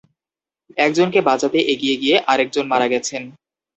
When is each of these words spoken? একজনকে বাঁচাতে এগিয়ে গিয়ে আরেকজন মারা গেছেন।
একজনকে 0.77 1.19
বাঁচাতে 1.21 1.59
এগিয়ে 1.73 1.95
গিয়ে 2.01 2.15
আরেকজন 2.31 2.65
মারা 2.69 2.87
গেছেন। 2.93 3.23